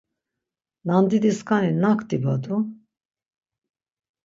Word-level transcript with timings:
Nandidiskani 0.85 1.71
nak 1.83 1.99
dibadu? 2.09 2.57